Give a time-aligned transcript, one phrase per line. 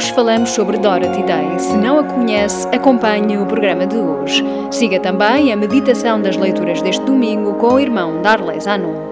[0.00, 1.58] Hoje falamos sobre Dorothy Day.
[1.58, 4.42] Se não a conhece, acompanhe o programa de hoje.
[4.70, 9.09] Siga também a meditação das leituras deste domingo com o irmão Darles Anon.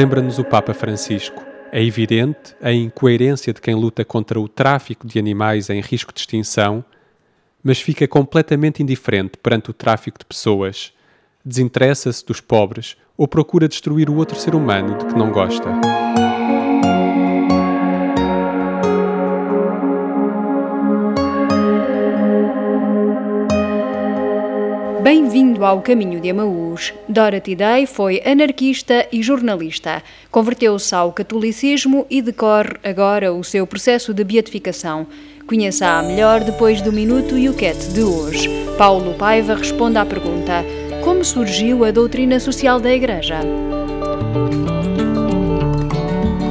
[0.00, 1.44] Lembra-nos o Papa Francisco.
[1.70, 6.20] É evidente a incoerência de quem luta contra o tráfico de animais em risco de
[6.20, 6.82] extinção,
[7.62, 10.94] mas fica completamente indiferente perante o tráfico de pessoas.
[11.44, 15.68] Desinteressa-se dos pobres ou procura destruir o outro ser humano de que não gosta.
[25.02, 26.92] Bem-vindo ao caminho de Amaús.
[27.08, 30.02] Dorothy Day foi anarquista e jornalista.
[30.30, 35.06] Converteu-se ao catolicismo e decorre agora o seu processo de beatificação.
[35.46, 38.50] Conheça-a melhor depois do Minuto e o Cat de hoje.
[38.76, 40.64] Paulo Paiva responde à pergunta:
[41.02, 43.40] Como surgiu a doutrina social da Igreja?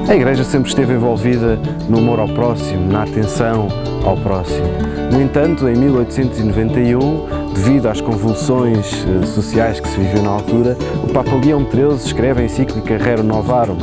[0.07, 1.55] A Igreja sempre esteve envolvida
[1.87, 4.67] no amor ao próximo, na atenção ao próximo.
[5.11, 11.07] No entanto, em 1891, devido às convulsões eh, sociais que se viviam na altura, o
[11.13, 13.77] Papa Leão XIII escreve a encíclica Rerum Novarum.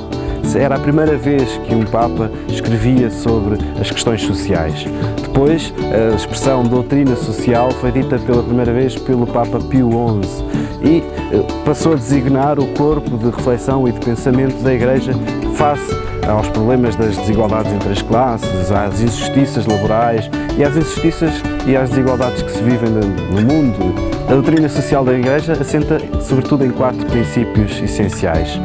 [0.55, 4.87] Era a primeira vez que um Papa escrevia sobre as questões sociais.
[5.21, 9.91] Depois, a expressão doutrina social foi dita pela primeira vez pelo Papa Pio
[10.23, 10.45] XI
[10.83, 10.99] e
[11.33, 15.13] eh, passou a designar o corpo de reflexão e de pensamento da Igreja
[15.57, 15.91] face
[16.29, 21.33] aos problemas das desigualdades entre as classes, às injustiças laborais e às injustiças
[21.67, 23.95] e às desigualdades que se vivem no mundo.
[24.29, 28.61] A doutrina social da Igreja assenta sobretudo em quatro princípios essenciais: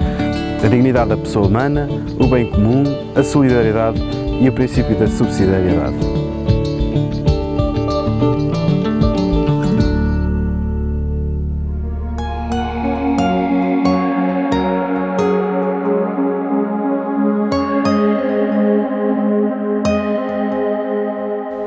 [0.63, 1.87] a dignidade da pessoa humana,
[2.19, 2.83] o bem comum,
[3.15, 4.01] a solidariedade
[4.41, 6.10] e o princípio da subsidiariedade.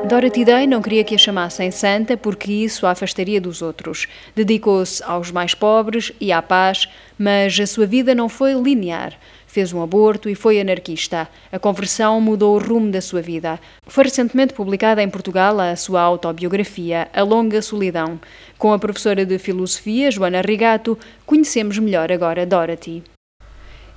[0.07, 4.07] Dorothy Day não queria que a chamassem santa porque isso a afastaria dos outros.
[4.35, 9.13] Dedicou-se aos mais pobres e à paz, mas a sua vida não foi linear.
[9.47, 11.27] Fez um aborto e foi anarquista.
[11.51, 13.59] A conversão mudou o rumo da sua vida.
[13.87, 18.19] Foi recentemente publicada em Portugal a sua autobiografia, A Longa Solidão.
[18.59, 23.01] Com a professora de filosofia, Joana Rigato, conhecemos melhor agora Dorothy.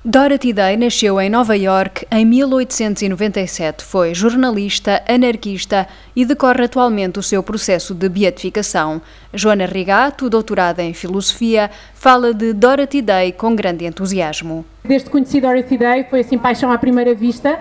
[0.03, 3.83] Dorothy Day nasceu em Nova York em 1897.
[3.83, 9.01] Foi jornalista, anarquista e decorre atualmente o seu processo de beatificação.
[9.33, 14.65] Joana Rigato, doutorada em filosofia, fala de Dorothy Day com grande entusiasmo.
[14.85, 17.59] Desde que conheci Dorothy Day foi assim paixão à primeira vista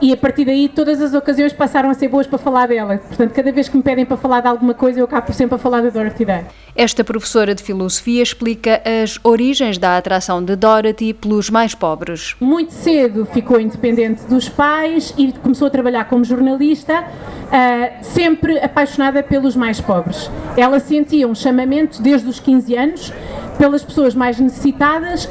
[0.00, 2.98] e a partir daí todas as ocasiões passaram a ser boas para falar dela.
[2.98, 5.58] Portanto, cada vez que me pedem para falar de alguma coisa, eu acabo sempre a
[5.58, 6.44] falar da Dorothy Day.
[6.76, 12.34] Esta professora de filosofia explica as origens da atração de Dorothy pelos mais pobres.
[12.40, 19.22] Muito cedo ficou independente dos pais e começou a trabalhar como jornalista, uh, sempre apaixonada
[19.22, 20.30] pelos mais pobres.
[20.56, 23.12] Ela sentia um chamamento desde os 15 anos
[23.56, 25.28] pelas pessoas mais necessitadas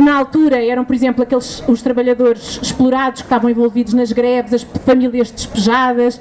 [0.00, 4.62] na altura eram, por exemplo, aqueles os trabalhadores explorados que estavam envolvidos nas greves, as
[4.62, 6.20] famílias despejadas,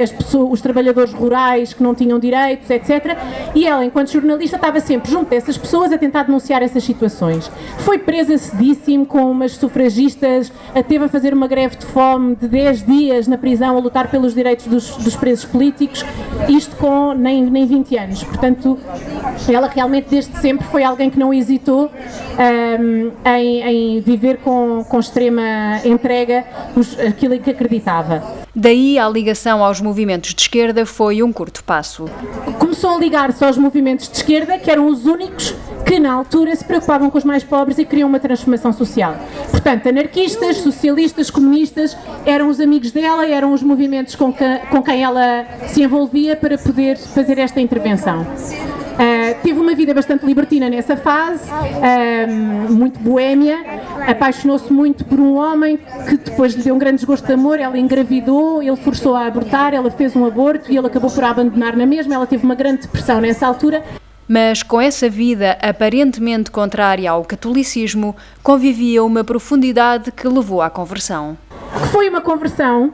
[0.00, 3.16] as pessoas, os trabalhadores rurais que não tinham direitos, etc.
[3.54, 7.50] E ela, enquanto jornalista, estava sempre junto dessas pessoas a tentar denunciar essas situações.
[7.78, 10.52] Foi presa cedíssimo com umas sufragistas,
[10.88, 14.34] teve a fazer uma greve de fome de 10 dias na prisão a lutar pelos
[14.34, 16.04] direitos dos, dos presos políticos,
[16.48, 18.24] isto com nem, nem 20 anos.
[18.24, 18.78] Portanto,
[19.48, 22.81] ela realmente desde sempre foi alguém que não hesitou um,
[23.24, 26.44] em, em, viver com, com extrema entrega
[26.76, 28.22] os, aquilo em que acreditava.
[28.54, 32.06] Daí a ligação aos movimentos de esquerda foi um curto passo.
[32.58, 35.54] Começou a ligar-se aos movimentos de esquerda, que eram os únicos
[35.86, 39.16] que na altura se preocupavam com os mais pobres e queriam uma transformação social.
[39.50, 45.02] Portanto, anarquistas, socialistas, comunistas eram os amigos dela, eram os movimentos com, que, com quem
[45.02, 48.26] ela se envolvia para poder fazer esta intervenção.
[49.42, 51.50] Teve uma vida bastante libertina nessa fase,
[52.70, 53.58] muito boêmia,
[54.06, 55.78] apaixonou-se muito por um homem
[56.08, 59.74] que depois lhe deu um grande desgosto de amor, ela engravidou, ele forçou a abortar,
[59.74, 62.54] ela fez um aborto e ele acabou por a abandonar na mesma, ela teve uma
[62.54, 63.82] grande depressão nessa altura.
[64.28, 71.36] Mas com essa vida aparentemente contrária ao catolicismo, convivia uma profundidade que levou à conversão.
[71.90, 72.92] Foi uma conversão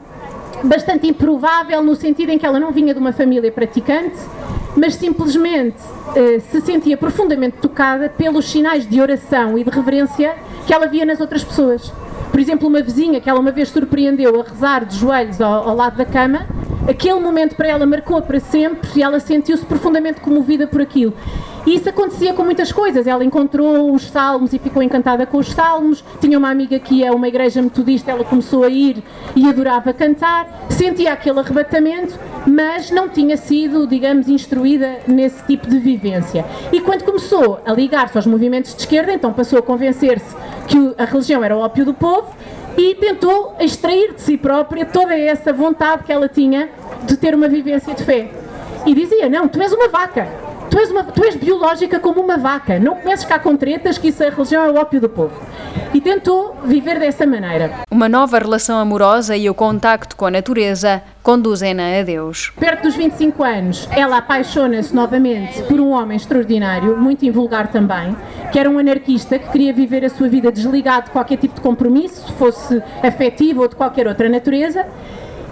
[0.63, 4.17] bastante improvável no sentido em que ela não vinha de uma família praticante,
[4.75, 10.35] mas simplesmente uh, se sentia profundamente tocada pelos sinais de oração e de reverência
[10.65, 11.91] que ela via nas outras pessoas.
[12.31, 15.75] Por exemplo, uma vizinha que ela uma vez surpreendeu a rezar de joelhos ao, ao
[15.75, 16.45] lado da cama,
[16.89, 21.13] aquele momento para ela marcou para sempre e ela sentiu-se profundamente comovida por aquilo.
[21.65, 23.05] E isso acontecia com muitas coisas.
[23.05, 26.03] Ela encontrou os salmos e ficou encantada com os salmos.
[26.19, 29.03] Tinha uma amiga que ia a uma igreja metodista, ela começou a ir
[29.35, 30.67] e adorava cantar.
[30.69, 36.45] Sentia aquele arrebatamento, mas não tinha sido, digamos, instruída nesse tipo de vivência.
[36.71, 40.35] E quando começou a ligar-se aos movimentos de esquerda, então passou a convencer-se
[40.67, 42.33] que a religião era o ópio do povo
[42.79, 46.69] e tentou extrair de si própria toda essa vontade que ela tinha
[47.03, 48.29] de ter uma vivência de fé.
[48.85, 52.37] E dizia: Não, tu és uma vaca Tu és, uma, tu és biológica como uma
[52.37, 55.33] vaca, não comeces cá com tretas que isso a religião é o ópio do povo.
[55.93, 57.71] E tentou viver dessa maneira.
[57.89, 62.51] Uma nova relação amorosa e o contacto com a natureza conduzem-na a Deus.
[62.59, 68.15] Perto dos 25 anos, ela apaixona-se novamente por um homem extraordinário, muito invulgar também,
[68.51, 71.61] que era um anarquista que queria viver a sua vida desligado de qualquer tipo de
[71.61, 74.85] compromisso, fosse afetivo ou de qualquer outra natureza.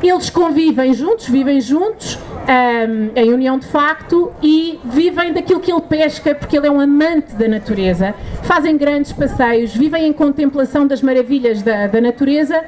[0.02, 5.82] Eles convivem juntos, vivem juntos, um, em união de facto e vivem daquilo que ele
[5.82, 8.14] pesca, porque ele é um amante da natureza.
[8.44, 12.64] Fazem grandes passeios, vivem em contemplação das maravilhas da, da natureza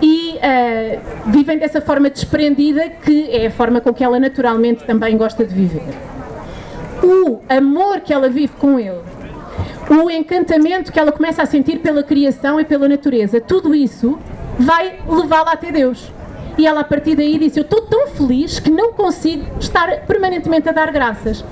[0.00, 5.18] e uh, vivem dessa forma desprendida, que é a forma com que ela naturalmente também
[5.18, 5.94] gosta de viver.
[7.02, 9.00] O amor que ela vive com ele,
[9.90, 14.18] o encantamento que ela começa a sentir pela criação e pela natureza, tudo isso
[14.58, 16.10] vai levá-la até Deus.
[16.60, 20.68] E ela, a partir daí, disse: Eu estou tão feliz que não consigo estar permanentemente
[20.68, 21.42] a dar graças.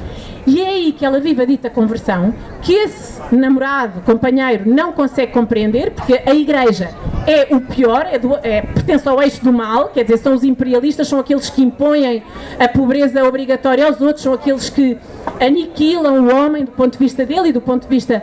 [0.47, 5.33] E é aí que ela vive a dita conversão, que esse namorado, companheiro, não consegue
[5.33, 6.91] compreender, porque a igreja
[7.27, 10.45] é o pior, é do, é, pertence ao eixo do mal, quer dizer, são os
[10.45, 12.23] imperialistas, são aqueles que impõem
[12.59, 14.99] a pobreza obrigatória aos outros, são aqueles que
[15.41, 18.23] aniquilam o homem do ponto de vista dele e do ponto de vista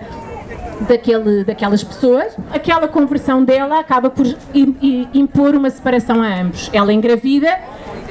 [0.82, 4.26] daquele, daquelas pessoas, aquela conversão dela acaba por
[5.14, 6.70] impor uma separação a ambos.
[6.74, 7.58] Ela engravida,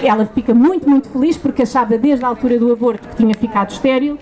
[0.02, 3.70] ela fica muito, muito feliz porque achava desde a altura do aborto que tinha ficado
[3.70, 4.18] estéril,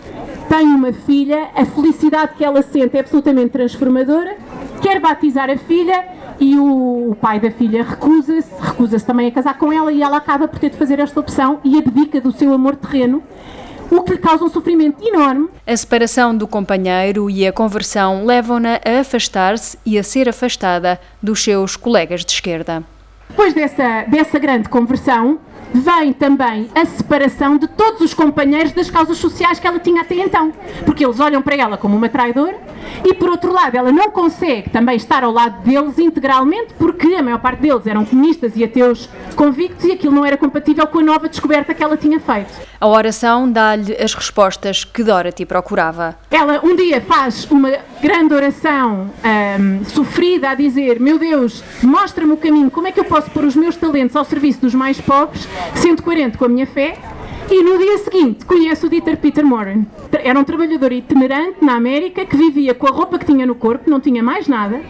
[0.49, 4.37] tem uma filha, a felicidade que ela sente é absolutamente transformadora,
[4.81, 6.05] quer batizar a filha
[6.39, 10.17] e o, o pai da filha recusa-se, recusa-se também a casar com ela e ela
[10.17, 13.23] acaba por ter de fazer esta opção e abdica do seu amor terreno
[13.97, 15.49] o que lhe causa um sofrimento enorme.
[15.67, 21.44] A separação do companheiro e a conversão levam-na a afastar-se e a ser afastada dos
[21.44, 22.83] seus colegas de esquerda.
[23.29, 25.39] Depois dessa, dessa grande conversão,
[25.75, 30.15] vem também a separação de todos os companheiros das causas sociais que ela tinha até
[30.15, 30.53] então.
[30.87, 32.59] Porque eles olham para ela como uma traidora
[33.05, 37.23] e, por outro lado, ela não consegue também estar ao lado deles integralmente porque a
[37.23, 41.02] maior parte deles eram comunistas e ateus convictos e aquilo não era compatível com a
[41.02, 42.52] nova descoberta que ela tinha feito.
[42.81, 46.17] A oração dá-lhe as respostas que Dorothy procurava.
[46.31, 47.70] Ela um dia faz uma
[48.00, 53.05] grande oração um, sofrida a dizer: Meu Deus, mostra-me o caminho, como é que eu
[53.05, 56.67] posso pôr os meus talentos ao serviço dos mais pobres sendo coerente com a minha
[56.67, 56.99] fé,
[57.50, 59.85] e no dia seguinte conheço o Dieter Peter Moran.
[60.23, 63.91] Era um trabalhador itinerante na América que vivia com a roupa que tinha no corpo,
[63.91, 64.81] não tinha mais nada,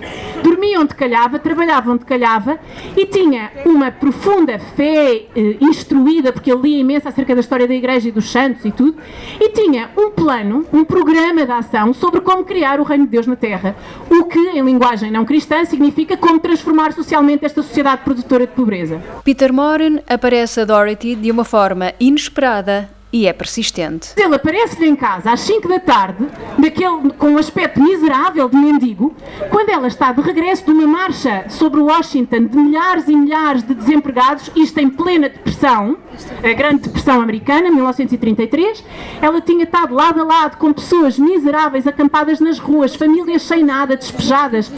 [0.43, 2.59] dormia onde calhava, trabalhava onde calhava
[2.97, 7.75] e tinha uma profunda fé eh, instruída, porque ele lia imenso acerca da história da
[7.75, 8.97] Igreja e dos santos e tudo,
[9.41, 13.27] e tinha um plano, um programa de ação sobre como criar o reino de Deus
[13.27, 13.77] na Terra.
[14.11, 19.01] O que, em linguagem não cristã, significa como transformar socialmente esta sociedade produtora de pobreza.
[19.25, 22.42] Peter Moran aparece a Dorothy de uma forma inesperada
[23.13, 24.15] e é persistente.
[24.17, 26.27] Ele aparece-lhe em casa às 5 da tarde,
[26.59, 29.15] daquele, com um aspecto miserável de mendigo,
[29.51, 33.75] quando ela está de regresso de uma marcha sobre Washington de milhares e milhares de
[33.75, 35.99] desempregados, isto em plena depressão,
[36.43, 38.83] a grande depressão americana, 1933.
[39.21, 43.95] Ela tinha estado lado a lado com pessoas miseráveis acampadas nas ruas, famílias sem nada,
[43.95, 44.73] despejadas.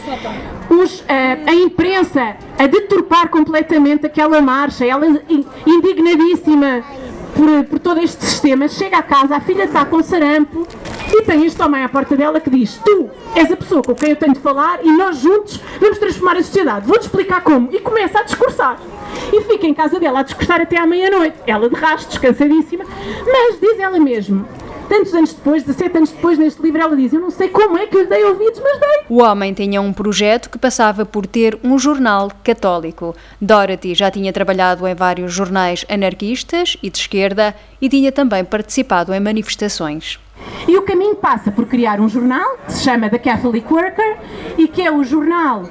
[0.69, 1.05] Os, uh,
[1.47, 5.05] a imprensa a deturpar completamente aquela marcha, ela
[5.65, 6.83] indignadíssima
[7.35, 10.65] por, por todo este sistema, chega a casa, a filha está com sarampo
[11.13, 14.11] e tem este homem à porta dela que diz: Tu és a pessoa com quem
[14.11, 16.87] eu tenho de falar e nós juntos vamos transformar a sociedade.
[16.87, 17.69] Vou-te explicar como.
[17.71, 18.79] E começa a discursar.
[19.31, 21.35] E fica em casa dela a discursar até à meia-noite.
[21.45, 22.85] Ela de rastro, descansadíssima,
[23.25, 24.45] mas diz ela mesmo:
[24.85, 27.85] tantos anos depois, 17 anos depois, neste livro, ela diz: Eu não sei como é
[27.85, 28.99] que eu lhe dei ouvidos, mas dei.
[29.09, 33.15] O homem tinha um projeto que passava por ter um jornal católico.
[33.39, 39.13] Dorothy já tinha trabalhado em vários jornais anarquistas e de esquerda e tinha também participado
[39.13, 40.19] em manifestações.
[40.67, 44.17] E o caminho passa por criar um jornal que se chama The Catholic Worker
[44.57, 45.63] e que é o jornal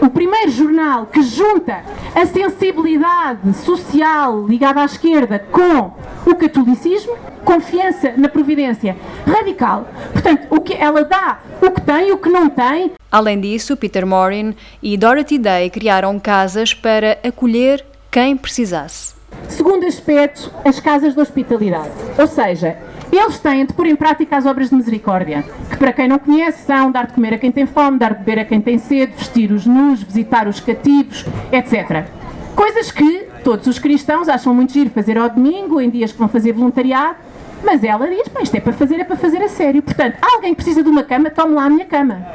[0.00, 1.82] o primeiro jornal que junta
[2.14, 5.92] a sensibilidade social ligada à esquerda com
[6.30, 9.88] o catolicismo, confiança na providência radical.
[10.12, 12.92] Portanto, o que ela dá, o que tem, o que não tem.
[13.10, 19.14] Além disso, Peter Morin e Dorothy Day criaram casas para acolher quem precisasse.
[19.48, 21.90] Segundo aspecto, as casas de hospitalidade.
[22.18, 22.76] Ou seja,
[23.12, 26.64] eles têm de pôr em prática as obras de misericórdia, que para quem não conhece
[26.64, 29.12] são dar de comer a quem tem fome, dar de beber a quem tem sede,
[29.16, 32.06] vestir os nus, visitar os cativos, etc.
[32.54, 36.28] Coisas que todos os cristãos acham muito giro fazer ao domingo, em dias que vão
[36.28, 37.16] fazer voluntariado,
[37.62, 39.82] mas ela diz, isto é para fazer, é para fazer a sério.
[39.82, 42.26] Portanto, alguém precisa de uma cama, tome lá a minha cama.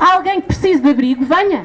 [0.00, 1.64] Alguém que precisa de abrigo, venha.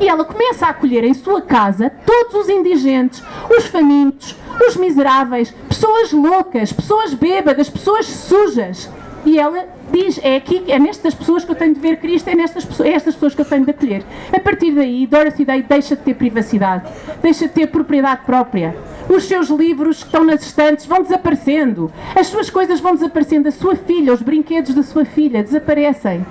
[0.00, 3.22] E ela começa a acolher em sua casa todos os indigentes,
[3.56, 4.36] os famintos,
[4.68, 8.88] os miseráveis, pessoas loucas, pessoas bêbadas, pessoas sujas.
[9.26, 12.34] E ela diz: é aqui, é nestas pessoas que eu tenho de ver Cristo, é
[12.34, 14.02] nestas pessoas, é estas pessoas que eu tenho de acolher.
[14.32, 16.90] A partir daí, Dorothy Day deixa de ter privacidade,
[17.22, 18.74] deixa de ter propriedade própria.
[19.08, 23.52] Os seus livros que estão nas estantes vão desaparecendo, as suas coisas vão desaparecendo, a
[23.52, 26.24] sua filha, os brinquedos da sua filha desaparecem.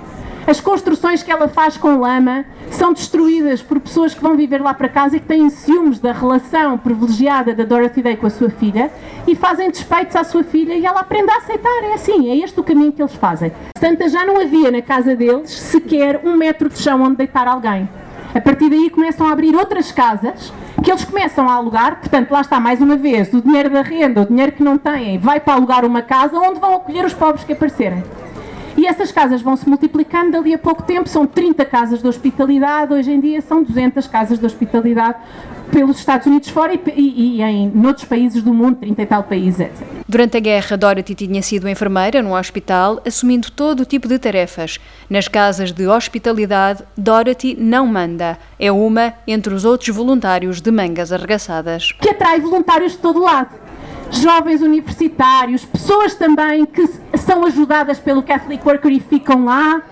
[0.46, 4.74] As construções que ela faz com lama são destruídas por pessoas que vão viver lá
[4.74, 8.50] para casa e que têm ciúmes da relação privilegiada da Dorothy Day com a sua
[8.50, 8.90] filha
[9.26, 11.84] e fazem despeitos à sua filha e ela aprende a aceitar.
[11.84, 13.52] É assim, é este o caminho que eles fazem.
[13.74, 17.88] Portanto, já não havia na casa deles sequer um metro de chão onde deitar alguém.
[18.34, 22.42] A partir daí começam a abrir outras casas que eles começam a alugar, portanto, lá
[22.42, 25.54] está mais uma vez, o dinheiro da renda, o dinheiro que não têm, vai para
[25.54, 28.02] alugar uma casa onde vão acolher os pobres que aparecerem.
[28.76, 32.92] E essas casas vão se multiplicando, dali a pouco tempo são 30 casas de hospitalidade,
[32.92, 35.18] hoje em dia são 200 casas de hospitalidade
[35.70, 39.22] pelos Estados Unidos fora e, e, e em noutros países do mundo, 30 e tal
[39.24, 39.82] países, etc.
[40.08, 44.78] Durante a guerra, Dorothy tinha sido enfermeira no hospital, assumindo todo o tipo de tarefas.
[45.08, 48.38] Nas casas de hospitalidade, Dorothy não manda.
[48.58, 51.92] É uma entre os outros voluntários de mangas arregaçadas.
[51.92, 53.63] Que atrai voluntários de todo lado
[54.18, 56.86] jovens universitários, pessoas também que
[57.18, 59.82] são ajudadas pelo Catholic Worker e ficam lá.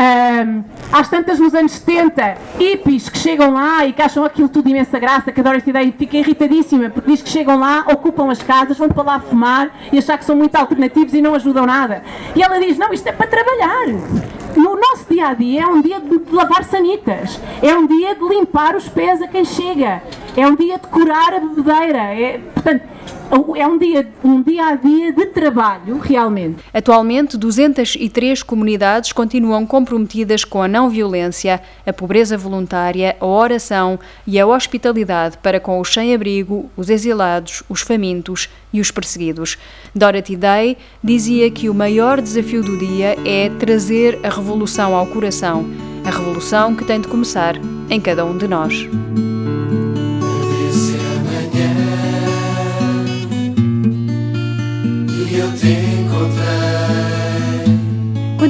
[0.00, 4.68] Um, às tantas nos anos 70, hippies que chegam lá e que acham aquilo tudo
[4.68, 8.30] imensa graça, que adoro esta ideia e fica irritadíssima porque diz que chegam lá, ocupam
[8.30, 11.66] as casas, vão para lá fumar e achar que são muito alternativos e não ajudam
[11.66, 12.02] nada.
[12.34, 13.88] E ela diz: Não, isto é para trabalhar.
[14.56, 18.24] No nosso dia a dia é um dia de lavar sanitas, é um dia de
[18.26, 20.02] limpar os pés a quem chega,
[20.36, 21.98] é um dia de curar a bebedeira.
[21.98, 22.82] É, portanto,
[23.56, 26.64] é um dia, um dia a dia de trabalho, realmente.
[26.74, 34.46] Atualmente, 203 comunidades continuam comprometidas com a não-violência, a pobreza voluntária, a oração e a
[34.46, 39.56] hospitalidade para com os sem-abrigo, os exilados, os famintos e os perseguidos.
[39.94, 45.64] Dorothy Day dizia que o maior desafio do dia é trazer a revolução ao coração,
[46.04, 47.56] a revolução que tem de começar
[47.88, 48.88] em cada um de nós.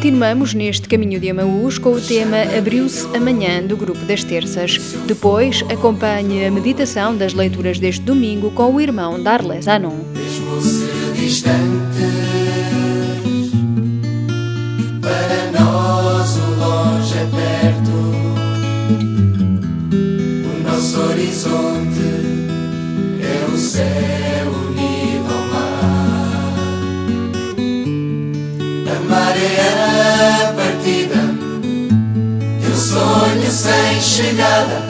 [0.00, 4.78] Continuamos neste caminho de Amaús com o tema Abriu-se amanhã do Grupo das Terças.
[5.06, 9.98] Depois, acompanhe a meditação das leituras deste domingo com o irmão Darles Anon.
[10.14, 10.86] Mesmo-se
[11.20, 11.99] distante,
[34.20, 34.84] chegada,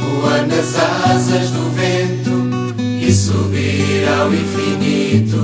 [0.00, 5.42] voar nas asas do vento e subir ao infinito.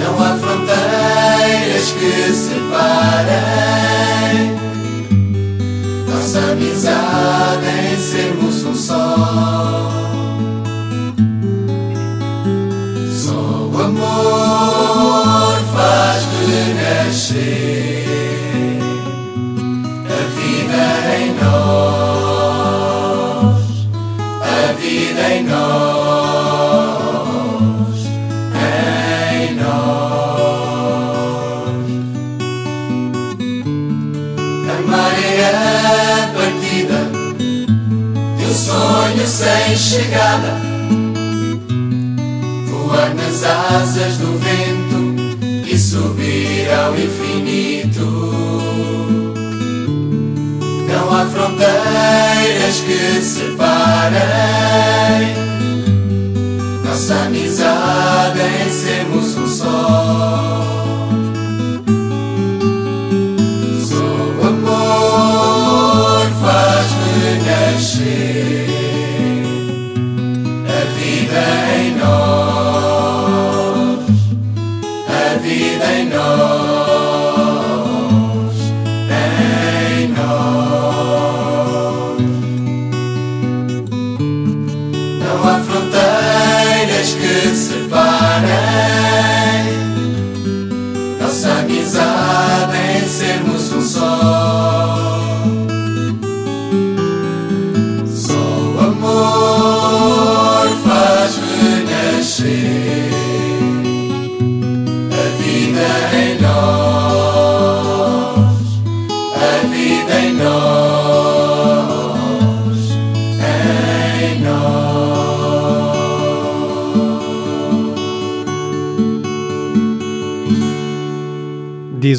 [0.00, 3.34] Não há fronteiras que separem
[6.08, 9.90] nossa amizade em sermos um só.
[13.12, 17.63] Só o amor faz renascer.
[39.26, 40.58] Sem chegada,
[42.66, 48.06] voar nas asas do vento e subir ao infinito.
[50.88, 54.20] Não há fronteiras que separem
[56.84, 60.83] nossa amizade em sermos um só.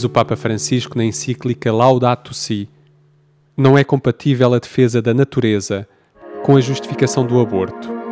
[0.05, 2.69] O Papa Francisco na encíclica Laudato Si:
[3.57, 5.87] Não é compatível a defesa da natureza
[6.43, 8.04] com a justificação do aborto.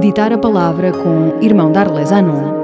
[0.00, 2.54] Meditar a Palavra com Irmão Darles Anon.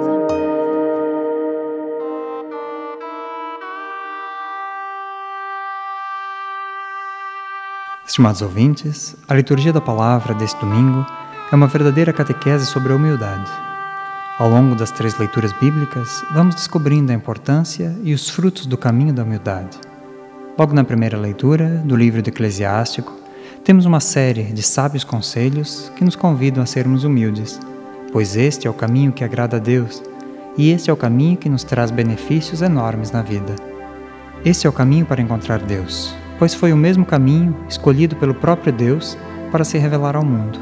[8.07, 11.05] Estimados ouvintes, a liturgia da palavra deste domingo
[11.53, 13.53] é uma verdadeira catequese sobre a humildade.
[14.39, 19.13] Ao longo das três leituras bíblicas, vamos descobrindo a importância e os frutos do caminho
[19.13, 19.79] da humildade.
[20.59, 23.26] Logo na primeira leitura do livro do Eclesiástico,
[23.67, 27.59] temos uma série de sábios conselhos que nos convidam a sermos humildes,
[28.13, 30.01] pois este é o caminho que agrada a Deus
[30.57, 33.57] e este é o caminho que nos traz benefícios enormes na vida.
[34.45, 38.73] Este é o caminho para encontrar Deus, pois foi o mesmo caminho escolhido pelo próprio
[38.73, 39.19] Deus
[39.51, 40.61] para se revelar ao mundo.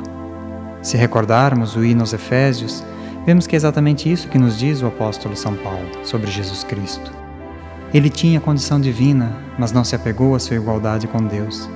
[0.81, 2.83] Se recordarmos o hino aos Efésios,
[3.27, 7.12] vemos que é exatamente isso que nos diz o apóstolo São Paulo sobre Jesus Cristo.
[7.93, 11.69] Ele tinha condição divina, mas não se apegou à sua igualdade com Deus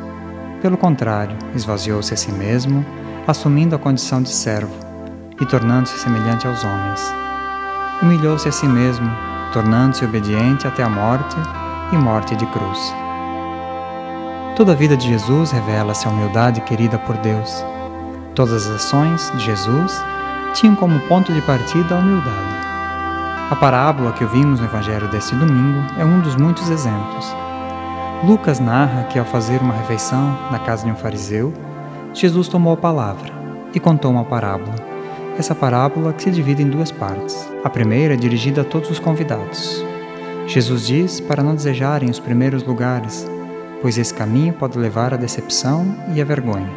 [0.60, 2.84] pelo contrário, esvaziou-se a si mesmo,
[3.26, 4.74] assumindo a condição de servo,
[5.40, 7.00] e tornando-se semelhante aos homens.
[8.02, 9.08] Humilhou-se a si mesmo,
[9.52, 11.36] tornando-se obediente até a morte
[11.92, 12.94] e morte de cruz.
[14.56, 17.64] Toda a vida de Jesus revela-se a humildade querida por Deus.
[18.34, 20.02] Todas as ações de Jesus
[20.54, 22.58] tinham como ponto de partida a humildade.
[23.50, 27.34] A parábola que ouvimos no Evangelho deste domingo é um dos muitos exemplos.
[28.24, 31.52] Lucas narra que, ao fazer uma refeição na casa de um fariseu,
[32.12, 33.32] Jesus tomou a palavra
[33.72, 34.74] e contou uma parábola.
[35.38, 37.48] Essa parábola que se divide em duas partes.
[37.62, 39.84] A primeira é dirigida a todos os convidados.
[40.48, 43.24] Jesus diz para não desejarem os primeiros lugares,
[43.80, 46.70] pois esse caminho pode levar à decepção e à vergonha.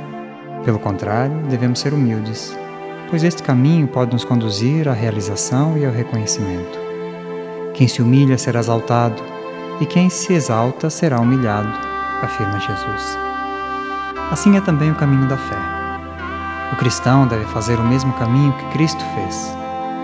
[0.64, 2.56] Pelo contrário, devemos ser humildes,
[3.10, 6.80] pois este caminho pode nos conduzir à realização e ao reconhecimento.
[7.74, 9.31] Quem se humilha será exaltado,
[9.82, 11.68] e quem se exalta será humilhado,
[12.22, 13.18] afirma Jesus.
[14.30, 15.58] Assim é também o caminho da fé.
[16.72, 19.58] O cristão deve fazer o mesmo caminho que Cristo fez,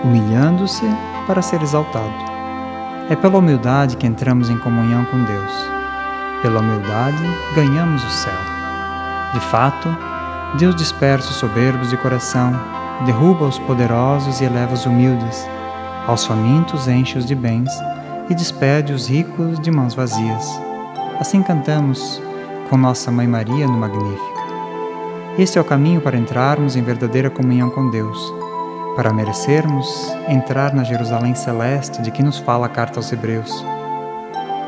[0.04, 0.84] humilhando-se
[1.28, 2.12] para ser exaltado.
[3.08, 5.52] É pela humildade que entramos em comunhão com Deus.
[6.42, 7.22] Pela humildade
[7.54, 8.38] ganhamos o céu.
[9.32, 9.96] De fato,
[10.58, 12.52] Deus dispersa os soberbos de coração,
[13.06, 15.46] derruba os poderosos e eleva os humildes.
[16.06, 17.70] Aos famintos enche-os de bens
[18.28, 20.46] e despede os ricos de mãos vazias.
[21.18, 22.20] Assim cantamos
[22.68, 24.38] com nossa Mãe Maria no Magnífica.
[25.38, 28.18] Este é o caminho para entrarmos em verdadeira comunhão com Deus,
[28.94, 33.64] para merecermos entrar na Jerusalém celeste de que nos fala a carta aos Hebreus.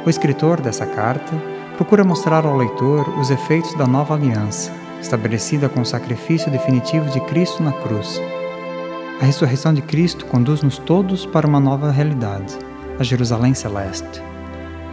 [0.06, 1.32] O escritor dessa carta
[1.76, 7.20] procura mostrar ao leitor os efeitos da nova aliança, estabelecida com o sacrifício definitivo de
[7.22, 8.20] Cristo na cruz.
[9.20, 12.56] A ressurreição de Cristo conduz-nos todos para uma nova realidade,
[13.00, 14.22] a Jerusalém celeste,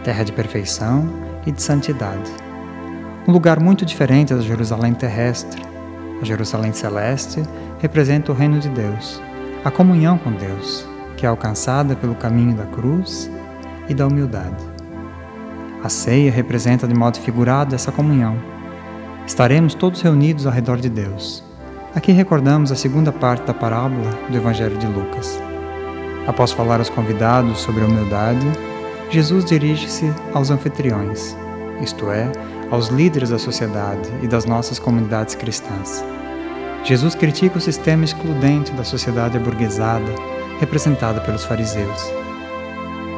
[0.02, 1.06] terra de perfeição
[1.46, 2.30] e de santidade.
[3.28, 5.62] Um lugar muito diferente da Jerusalém terrestre.
[6.22, 7.42] A Jerusalém celeste
[7.78, 9.20] representa o reino de Deus,
[9.62, 13.30] a comunhão com Deus, que é alcançada pelo caminho da cruz
[13.90, 14.64] e da humildade.
[15.84, 18.38] A ceia representa de modo figurado essa comunhão.
[19.26, 21.44] Estaremos todos reunidos ao redor de Deus.
[21.94, 25.47] Aqui recordamos a segunda parte da parábola do Evangelho de Lucas.
[26.28, 28.46] Após falar aos convidados sobre a humildade,
[29.08, 31.34] Jesus dirige-se aos anfitriões,
[31.80, 32.30] isto é,
[32.70, 36.04] aos líderes da sociedade e das nossas comunidades cristãs.
[36.84, 40.14] Jesus critica o sistema excludente da sociedade aburguesada,
[40.60, 42.12] representada pelos fariseus.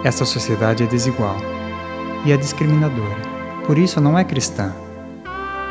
[0.04, 1.36] Esta sociedade é desigual
[2.24, 3.20] e é discriminadora.
[3.66, 4.72] Por isso não é cristã.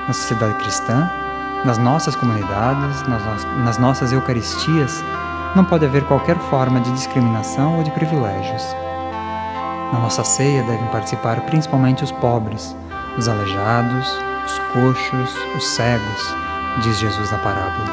[0.05, 1.09] Na sociedade cristã,
[1.63, 5.01] nas nossas comunidades, nas, nas nossas eucaristias,
[5.55, 8.63] não pode haver qualquer forma de discriminação ou de privilégios.
[9.91, 12.75] Na nossa ceia devem participar principalmente os pobres,
[13.17, 14.07] os aleijados,
[14.45, 16.35] os coxos, os cegos,
[16.83, 17.87] diz Jesus na parábola.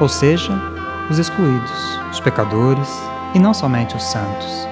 [0.00, 0.52] Ou seja,
[1.10, 2.88] os excluídos, os pecadores
[3.34, 4.68] e não somente os santos.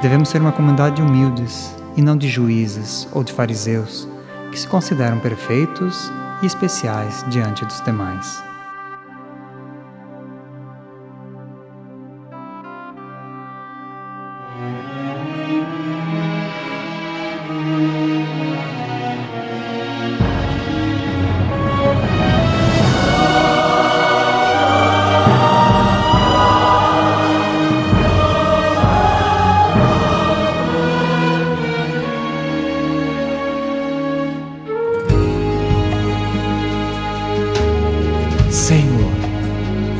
[0.00, 4.08] Devemos ser uma comunidade de humildes, e não de juízes ou de fariseus,
[4.52, 8.47] que se consideram perfeitos e especiais diante dos demais.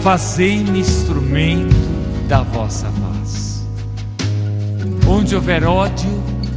[0.08, 1.76] Fazei-me instrumento
[2.26, 3.62] da vossa paz.
[5.06, 6.08] Onde houver ódio,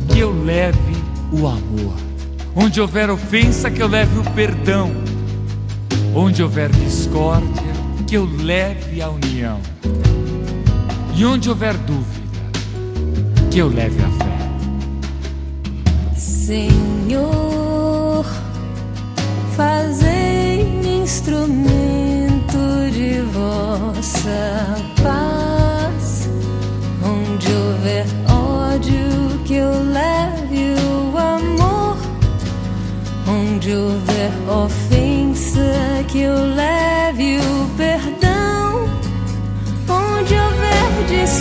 [0.08, 0.96] que eu leve
[1.34, 1.94] o amor.
[2.56, 4.90] Onde houver ofensa, que eu leve o perdão.
[6.16, 7.74] Onde houver discórdia,
[8.08, 9.60] que eu leve a união.
[11.14, 12.32] E onde houver dúvida,
[13.52, 14.38] que eu leve a fé.
[16.16, 16.66] Senhor,
[19.58, 22.11] fazei-me instrumento
[23.32, 26.30] vossa paz.
[27.04, 31.98] Onde houver ódio, que eu leve o amor.
[33.28, 38.90] Onde houver ofensa, que eu leve o perdão.
[39.88, 41.41] Onde houver discórdia,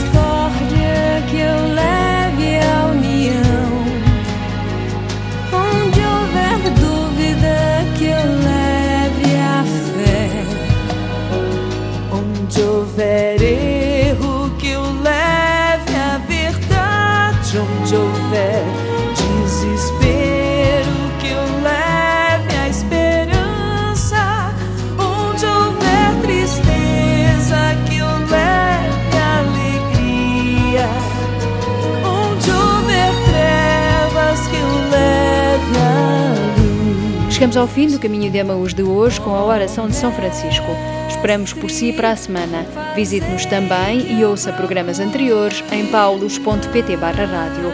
[37.50, 40.68] Chegamos ao fim do caminho de Emaús de hoje com a oração de São Francisco.
[41.08, 42.64] Esperamos por si para a semana.
[42.94, 47.72] Visite-nos também e ouça programas anteriores em paulos.pt rádio.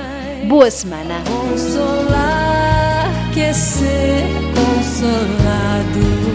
[0.49, 1.17] Boa semana!
[1.27, 6.26] Consolar que ser consolado.